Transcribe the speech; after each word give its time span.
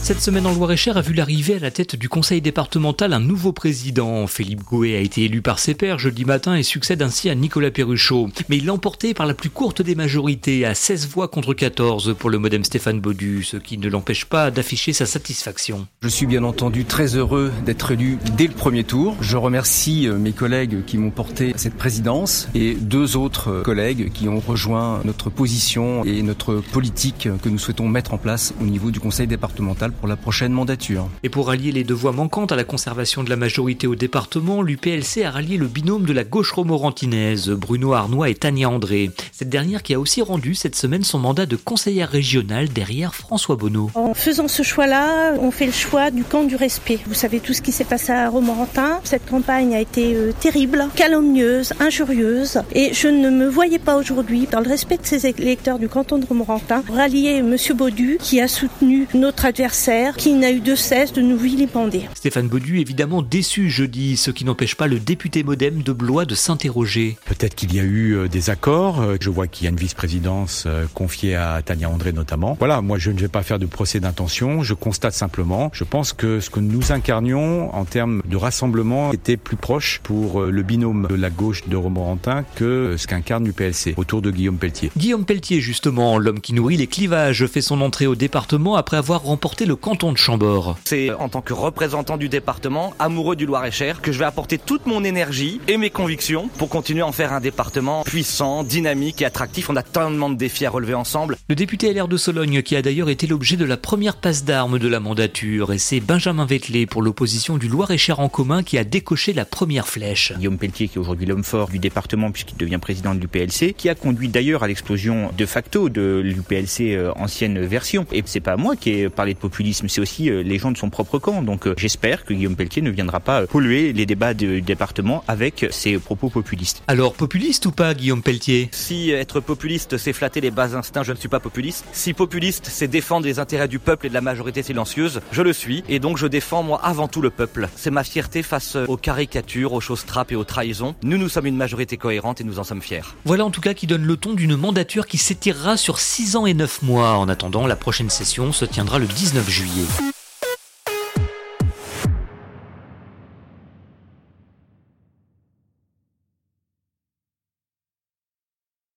Cette 0.00 0.20
semaine 0.20 0.46
en 0.46 0.54
Loire-et-Cher 0.54 0.96
a 0.96 1.00
vu 1.00 1.12
l'arrivée 1.12 1.56
à 1.56 1.58
la 1.58 1.70
tête 1.70 1.96
du 1.96 2.08
conseil 2.08 2.40
départemental 2.40 3.12
un 3.12 3.20
nouveau 3.20 3.52
président. 3.52 4.26
Philippe 4.26 4.62
Gouet 4.62 4.96
a 4.96 5.00
été 5.00 5.24
élu 5.24 5.42
par 5.42 5.58
ses 5.58 5.74
pairs 5.74 5.98
jeudi 5.98 6.24
matin 6.24 6.56
et 6.56 6.62
succède 6.62 7.02
ainsi 7.02 7.28
à 7.30 7.34
Nicolas 7.34 7.70
Perruchot. 7.70 8.28
Mais 8.48 8.56
il 8.56 8.66
l'a 8.66 8.74
emporté 8.74 9.14
par 9.14 9.26
la 9.26 9.34
plus 9.34 9.50
courte 9.50 9.82
des 9.82 9.94
majorités, 9.94 10.64
à 10.64 10.74
16 10.74 11.08
voix 11.08 11.28
contre 11.28 11.54
14 11.54 12.16
pour 12.18 12.30
le 12.30 12.38
modem 12.38 12.64
Stéphane 12.64 13.00
Baudu, 13.00 13.42
ce 13.44 13.56
qui 13.56 13.78
ne 13.78 13.88
l'empêche 13.88 14.24
pas 14.24 14.50
d'afficher 14.50 14.92
sa 14.92 15.06
satisfaction. 15.06 15.86
Je 16.02 16.08
suis 16.08 16.26
bien 16.26 16.44
entendu 16.44 16.84
très 16.84 17.16
heureux 17.16 17.52
d'être 17.64 17.92
élu 17.92 18.18
dès 18.36 18.46
le 18.46 18.54
premier 18.54 18.84
tour. 18.84 19.16
Je 19.20 19.36
remercie 19.36 20.08
euh, 20.08 20.16
mes 20.16 20.32
collègues 20.32 20.84
qui 20.84 20.98
m'ont 20.98 21.10
porté 21.10 21.52
à 21.54 21.58
cette 21.58 21.76
présidence 21.76 22.48
et 22.54 22.74
deux 22.74 23.16
autres 23.16 23.48
euh, 23.50 23.62
collègues 23.62 24.12
qui 24.12 24.28
ont 24.28 24.40
rejoint 24.40 25.00
notre 25.04 25.30
position 25.30 26.04
et 26.04 26.22
notre 26.22 26.56
politique 26.56 27.28
que 27.42 27.48
nous 27.48 27.58
souhaitons 27.58 27.88
mettre 27.88 28.14
en 28.14 28.18
place 28.18 28.54
au 28.60 28.64
niveau 28.64 28.90
du 28.90 29.00
conseil 29.00 29.26
départemental 29.26 29.81
pour 29.90 30.06
la 30.06 30.16
prochaine 30.16 30.52
mandature. 30.52 31.08
Et 31.24 31.28
pour 31.28 31.48
rallier 31.48 31.72
les 31.72 31.82
deux 31.82 31.94
voix 31.94 32.12
manquantes 32.12 32.52
à 32.52 32.56
la 32.56 32.62
conservation 32.62 33.24
de 33.24 33.30
la 33.30 33.36
majorité 33.36 33.86
au 33.88 33.96
département, 33.96 34.62
l'UPLC 34.62 35.24
a 35.24 35.30
rallié 35.32 35.56
le 35.56 35.66
binôme 35.66 36.04
de 36.04 36.12
la 36.12 36.22
gauche 36.22 36.52
romorantinaise, 36.52 37.50
Bruno 37.50 37.92
Arnois 37.92 38.30
et 38.30 38.34
Tania 38.36 38.68
André. 38.68 39.10
Cette 39.32 39.48
dernière 39.48 39.82
qui 39.82 39.94
a 39.94 39.98
aussi 39.98 40.22
rendu 40.22 40.54
cette 40.54 40.76
semaine 40.76 41.02
son 41.02 41.18
mandat 41.18 41.46
de 41.46 41.56
conseillère 41.56 42.08
régionale 42.08 42.68
derrière 42.68 43.14
François 43.14 43.56
Bonneau. 43.56 43.90
En 43.94 44.14
faisant 44.14 44.46
ce 44.46 44.62
choix-là, 44.62 45.34
on 45.40 45.50
fait 45.50 45.66
le 45.66 45.72
choix 45.72 46.10
du 46.10 46.22
camp 46.22 46.44
du 46.44 46.54
respect. 46.54 47.00
Vous 47.06 47.14
savez 47.14 47.40
tout 47.40 47.52
ce 47.52 47.62
qui 47.62 47.72
s'est 47.72 47.84
passé 47.84 48.12
à 48.12 48.28
Romorantin. 48.28 49.00
Cette 49.02 49.28
campagne 49.28 49.74
a 49.74 49.80
été 49.80 50.14
euh, 50.14 50.32
terrible, 50.38 50.86
calomnieuse, 50.94 51.72
injurieuse. 51.80 52.62
Et 52.74 52.94
je 52.94 53.08
ne 53.08 53.30
me 53.30 53.48
voyais 53.48 53.80
pas 53.80 53.96
aujourd'hui, 53.96 54.46
dans 54.50 54.60
le 54.60 54.68
respect 54.68 54.98
de 54.98 55.06
ces 55.06 55.26
électeurs 55.26 55.78
du 55.78 55.88
canton 55.88 56.18
de 56.18 56.26
Romorantin, 56.26 56.84
rallier 56.92 57.38
M. 57.38 57.56
Baudu 57.74 58.18
qui 58.20 58.40
a 58.40 58.48
soutenu 58.48 59.08
notre 59.14 59.46
adversaire 59.46 59.71
qui 60.18 60.34
n'a 60.34 60.50
eu 60.50 60.60
de 60.60 60.74
cesse 60.74 61.14
de 61.14 61.22
nous 61.22 61.38
vilipender. 61.38 62.04
Stéphane 62.14 62.46
Baudu 62.46 62.78
évidemment 62.78 63.22
déçu 63.22 63.70
jeudi, 63.70 64.18
ce 64.18 64.30
qui 64.30 64.44
n'empêche 64.44 64.74
pas 64.74 64.86
le 64.86 65.00
député 65.00 65.42
modem 65.42 65.82
de 65.82 65.92
Blois 65.92 66.26
de 66.26 66.34
s'interroger. 66.34 67.16
Peut-être 67.24 67.54
qu'il 67.54 67.74
y 67.74 67.80
a 67.80 67.82
eu 67.82 68.12
euh, 68.12 68.28
des 68.28 68.50
accords. 68.50 69.00
Euh, 69.00 69.16
je 69.18 69.30
vois 69.30 69.46
qu'il 69.46 69.64
y 69.64 69.66
a 69.68 69.70
une 69.70 69.76
vice-présidence 69.76 70.64
euh, 70.66 70.84
confiée 70.92 71.36
à 71.36 71.62
Tania 71.62 71.88
André 71.88 72.12
notamment. 72.12 72.54
Voilà, 72.58 72.82
moi 72.82 72.98
je 72.98 73.10
ne 73.10 73.18
vais 73.18 73.28
pas 73.28 73.42
faire 73.42 73.58
de 73.58 73.64
procès 73.64 73.98
d'intention. 73.98 74.62
Je 74.62 74.74
constate 74.74 75.14
simplement, 75.14 75.70
je 75.72 75.84
pense 75.84 76.12
que 76.12 76.40
ce 76.40 76.50
que 76.50 76.60
nous 76.60 76.92
incarnions 76.92 77.74
en 77.74 77.84
termes 77.86 78.20
de 78.26 78.36
rassemblement 78.36 79.12
était 79.12 79.38
plus 79.38 79.56
proche 79.56 80.00
pour 80.02 80.42
le 80.42 80.62
binôme 80.62 81.06
de 81.08 81.14
la 81.14 81.30
gauche 81.30 81.66
de 81.66 81.76
Romorantin 81.76 82.44
que 82.56 82.96
ce 82.98 83.06
qu'incarne 83.06 83.46
l'UPLC 83.46 83.94
autour 83.96 84.20
de 84.20 84.30
Guillaume 84.30 84.58
Pelletier. 84.58 84.90
Guillaume 84.96 85.24
Pelletier 85.24 85.60
justement, 85.60 86.18
l'homme 86.18 86.40
qui 86.40 86.52
nourrit 86.52 86.76
les 86.76 86.86
clivages, 86.86 87.46
fait 87.46 87.62
son 87.62 87.80
entrée 87.80 88.06
au 88.06 88.14
département 88.14 88.76
après 88.76 88.98
avoir 88.98 89.22
remporté 89.22 89.61
le 89.66 89.76
canton 89.76 90.12
de 90.12 90.18
Chambord. 90.18 90.76
C'est 90.84 91.12
en 91.12 91.28
tant 91.28 91.40
que 91.40 91.52
représentant 91.52 92.16
du 92.16 92.28
département, 92.28 92.94
amoureux 92.98 93.36
du 93.36 93.46
Loir-et-Cher, 93.46 94.00
que 94.00 94.12
je 94.12 94.18
vais 94.18 94.24
apporter 94.24 94.58
toute 94.58 94.86
mon 94.86 95.04
énergie 95.04 95.60
et 95.68 95.76
mes 95.76 95.90
convictions 95.90 96.48
pour 96.58 96.68
continuer 96.68 97.02
à 97.02 97.06
en 97.06 97.12
faire 97.12 97.32
un 97.32 97.40
département 97.40 98.02
puissant, 98.02 98.64
dynamique 98.64 99.22
et 99.22 99.24
attractif. 99.24 99.70
On 99.70 99.76
a 99.76 99.82
tellement 99.82 100.30
de 100.30 100.34
défis 100.34 100.66
à 100.66 100.70
relever 100.70 100.94
ensemble. 100.94 101.36
Le 101.48 101.54
député 101.54 101.92
LR 101.92 102.08
de 102.08 102.16
Sologne, 102.16 102.62
qui 102.62 102.76
a 102.76 102.82
d'ailleurs 102.82 103.08
été 103.08 103.26
l'objet 103.26 103.56
de 103.56 103.64
la 103.64 103.76
première 103.76 104.16
passe 104.16 104.44
d'armes 104.44 104.78
de 104.78 104.88
la 104.88 105.00
mandature, 105.00 105.72
et 105.72 105.78
c'est 105.78 106.00
Benjamin 106.00 106.46
Vettelé 106.46 106.86
pour 106.86 107.02
l'opposition 107.02 107.58
du 107.58 107.68
Loir-et-Cher 107.68 108.20
en 108.20 108.28
commun 108.28 108.62
qui 108.62 108.78
a 108.78 108.84
décoché 108.84 109.32
la 109.32 109.44
première 109.44 109.88
flèche. 109.88 110.32
Guillaume 110.36 110.58
Pelletier, 110.58 110.88
qui 110.88 110.96
est 110.96 111.00
aujourd'hui 111.00 111.26
l'homme 111.26 111.44
fort 111.44 111.68
du 111.68 111.78
département 111.78 112.30
puisqu'il 112.30 112.56
devient 112.56 112.78
président 112.78 113.14
de 113.14 113.20
l'UPLC, 113.20 113.74
qui 113.76 113.88
a 113.88 113.94
conduit 113.94 114.28
d'ailleurs 114.28 114.62
à 114.62 114.66
l'explosion 114.66 115.30
de 115.36 115.46
facto 115.46 115.88
de 115.88 116.20
l'UPLC 116.24 116.94
euh, 116.94 117.12
ancienne 117.16 117.64
version. 117.64 118.06
Et 118.12 118.22
c'est 118.26 118.40
pas 118.40 118.56
moi 118.56 118.76
qui 118.76 118.90
ai 118.90 119.08
parlé 119.08 119.34
de 119.34 119.38
populisme, 119.38 119.51
c'est 119.88 120.00
aussi 120.00 120.30
euh, 120.30 120.42
les 120.42 120.58
gens 120.58 120.70
de 120.70 120.78
son 120.78 120.90
propre 120.90 121.18
camp. 121.18 121.42
Donc 121.42 121.66
euh, 121.66 121.74
j'espère 121.76 122.24
que 122.24 122.34
Guillaume 122.34 122.56
Pelletier 122.56 122.82
ne 122.82 122.90
viendra 122.90 123.20
pas 123.20 123.42
euh, 123.42 123.46
polluer 123.46 123.92
les 123.92 124.06
débats 124.06 124.34
du 124.34 124.62
département 124.62 125.24
avec 125.28 125.66
ses 125.70 125.98
propos 125.98 126.28
populistes. 126.28 126.82
Alors 126.86 127.14
populiste 127.14 127.66
ou 127.66 127.72
pas 127.72 127.94
Guillaume 127.94 128.22
Pelletier? 128.22 128.68
Si 128.72 129.10
être 129.10 129.40
populiste 129.40 129.96
c'est 129.98 130.12
flatter 130.12 130.40
les 130.40 130.50
bas 130.50 130.74
instincts, 130.74 131.02
je 131.02 131.12
ne 131.12 131.16
suis 131.16 131.28
pas 131.28 131.40
populiste. 131.40 131.84
Si 131.92 132.12
populiste 132.12 132.68
c'est 132.70 132.88
défendre 132.88 133.26
les 133.26 133.38
intérêts 133.38 133.68
du 133.68 133.78
peuple 133.78 134.06
et 134.06 134.08
de 134.08 134.14
la 134.14 134.20
majorité 134.20 134.62
silencieuse, 134.62 135.20
je 135.30 135.42
le 135.42 135.52
suis. 135.52 135.84
Et 135.88 135.98
donc 135.98 136.18
je 136.18 136.26
défends 136.26 136.62
moi 136.62 136.80
avant 136.82 137.08
tout 137.08 137.20
le 137.20 137.30
peuple. 137.30 137.68
C'est 137.76 137.90
ma 137.90 138.04
fierté 138.04 138.42
face 138.42 138.76
aux 138.76 138.96
caricatures, 138.96 139.72
aux 139.72 139.80
choses 139.80 140.04
trappes 140.04 140.32
et 140.32 140.36
aux 140.36 140.44
trahisons. 140.44 140.94
Nous, 141.02 141.18
nous 141.18 141.28
sommes 141.28 141.46
une 141.46 141.56
majorité 141.56 141.96
cohérente 141.96 142.40
et 142.40 142.44
nous 142.44 142.58
en 142.58 142.64
sommes 142.64 142.82
fiers. 142.82 143.02
Voilà 143.24 143.44
en 143.44 143.50
tout 143.50 143.60
cas 143.60 143.74
qui 143.74 143.86
donne 143.86 144.04
le 144.04 144.16
ton 144.16 144.34
d'une 144.34 144.56
mandature 144.56 145.06
qui 145.06 145.18
s'étirera 145.18 145.76
sur 145.76 145.98
6 145.98 146.36
ans 146.36 146.46
et 146.46 146.54
9 146.54 146.82
mois. 146.82 147.16
En 147.16 147.28
attendant, 147.28 147.66
la 147.66 147.76
prochaine 147.76 148.10
session 148.10 148.52
se 148.52 148.64
tiendra 148.64 148.98
le 148.98 149.06
19 149.32 149.50
juillet. 149.50 150.21